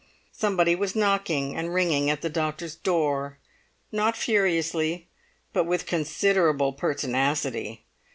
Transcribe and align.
Somebody 0.31 0.73
was 0.73 0.95
knocking 0.95 1.55
and 1.55 1.75
ringing 1.75 2.09
at 2.09 2.21
the 2.23 2.27
doctor's 2.31 2.73
door, 2.73 3.37
not 3.91 4.17
furiously, 4.17 5.05
but 5.53 5.65
with 5.65 5.85
considerable 5.85 6.73
pertinacity. 6.73 7.83